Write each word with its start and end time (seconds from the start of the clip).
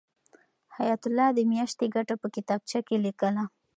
حیات 0.77 1.01
الله 1.09 1.27
د 1.33 1.39
میاشتې 1.51 1.85
ګټه 1.95 2.15
په 2.21 2.27
کتابچه 2.35 2.79
کې 2.87 2.95
لیکله. 3.05 3.43